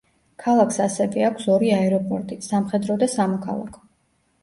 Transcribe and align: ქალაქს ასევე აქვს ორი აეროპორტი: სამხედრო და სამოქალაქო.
ქალაქს 0.43 0.81
ასევე 0.85 1.27
აქვს 1.27 1.47
ორი 1.57 1.71
აეროპორტი: 1.81 2.41
სამხედრო 2.49 3.01
და 3.07 3.15
სამოქალაქო. 3.19 3.89